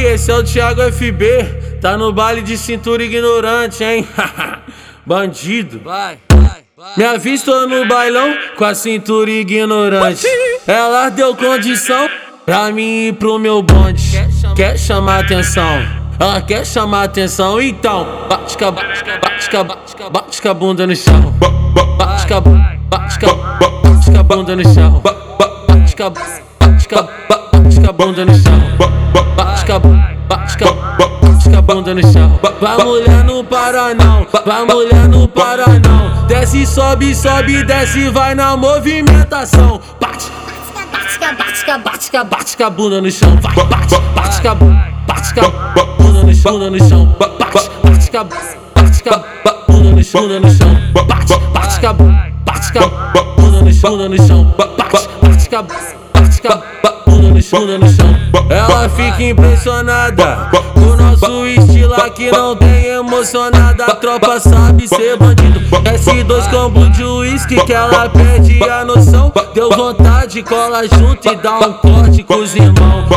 [0.00, 4.08] Aí, esse é o Thiago FB, tá no baile de cintura ignorante, hein?
[5.04, 5.78] Bandido.
[5.84, 6.92] Vai, vai, vai.
[6.96, 10.26] Me avistou no bailão com a cintura ignorante.
[10.66, 12.08] Ela deu condição
[12.46, 14.26] pra mim ir pro meu bonde.
[14.56, 15.82] Quer chamar atenção?
[16.18, 19.96] Ela quer chamar atenção, então bate com a bate com a bate com a bate
[19.96, 21.34] com a bate com a bunda no chão.
[21.98, 25.02] Bate com a bate com a bate com a bunda no chão.
[25.02, 28.59] Bate com a bate com a bate com a bunda no chão.
[31.74, 32.40] Bunda no chão.
[32.60, 36.26] Vai mulher não para não, vai mulher não para não.
[36.26, 39.80] Desce, sobe, sobe, desce, vai na movimentação.
[40.00, 40.30] Bate,
[40.74, 43.38] bate, bate, bate, bate, bate com a bunda no chão.
[43.40, 47.16] Vai, bate, bate com a bate com a bunda no chão, bunda no chão.
[47.18, 50.76] Bate, bate bate bunda no chão, bunda no chão.
[50.92, 51.80] Bate, bate
[52.44, 52.72] bate
[53.36, 54.54] bunda no chão, bunda no chão.
[54.58, 58.16] Bate, bate bate bunda no chão, bunda no chão.
[58.50, 60.50] Ela fica impressionada
[61.20, 63.84] nosso estilo aqui não tem emocionada.
[63.84, 65.60] A tropa sabe ser bandido.
[65.84, 69.32] S2 combo de uísque que ela perde a noção.
[69.54, 73.08] Deu vontade, cola junto e dá um corte com os irmãos.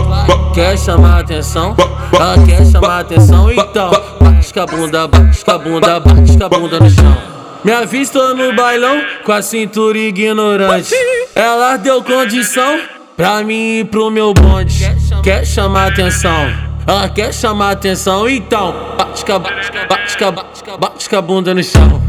[0.53, 1.75] Quer chamar atenção?
[2.11, 6.43] Ela quer chamar atenção, então bate com a bunda, bate com a bunda, bate com
[6.45, 7.17] a bunda no chão.
[7.63, 10.93] Me avistou no bailão com a cintura ignorante.
[11.33, 12.81] Ela deu condição
[13.15, 14.85] pra mim ir pro meu bonde.
[15.23, 16.72] Quer chamar atenção?
[16.85, 21.21] Ela quer chamar atenção, então bate com a bate com a bate com a bate
[21.21, 22.01] bunda no chão.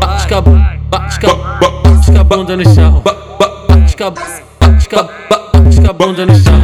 [0.00, 3.02] Bate com a bate com a bate com a bunda no chão.
[3.04, 6.62] Bate com a bate com a bate com a bunda no chão.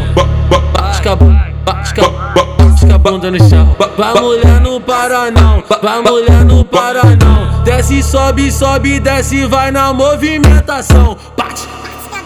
[0.72, 3.76] Bate com a bate com a bate com a bunda no chão.
[3.98, 7.62] Vai mulher não para não, vai mulher não para não.
[7.64, 11.18] Desce, sobe, sobe, desce, vai na movimentação.
[11.36, 11.68] Bate,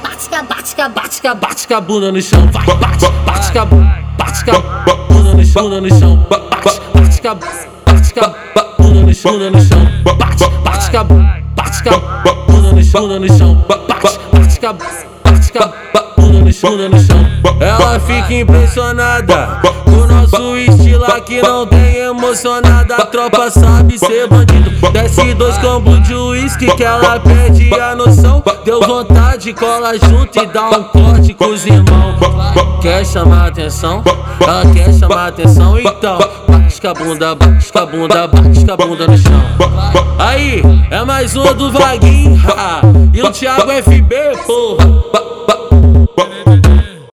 [0.05, 2.47] bate bate bate a bate com a bunda no chão.
[2.53, 5.06] Vai, bate, bate bate a bunda
[5.37, 6.27] no chão, bunda no chão.
[6.31, 8.19] Bate, bate bate
[8.59, 9.89] a bunda no chão, bunda no chão.
[10.03, 10.91] Bate, bate
[11.55, 13.65] bate a bunda no chão, bunda no chão.
[13.69, 13.87] Bate,
[14.33, 15.07] bate bate
[16.17, 17.27] bunda no chão, no chão.
[17.61, 22.97] Ela fica impressionada com nosso estilo aqui não tem emocionada.
[22.97, 24.71] A tropa sabe ser bandido.
[24.93, 28.43] Desce dois combos de uísque que ela perde a noção.
[28.65, 32.66] Deu vontade, cola junto e dá um corte com os irmãos.
[32.87, 34.01] Quer chamar atenção?
[34.41, 38.73] Ela quer chamar atenção, então bate com a bunda, bate com a bunda, bate com
[38.73, 39.43] a bunda no chão.
[40.21, 42.41] Aí, é mais uma do Vaguinho
[43.13, 44.15] e o Thiago FB,
[44.47, 44.85] porra.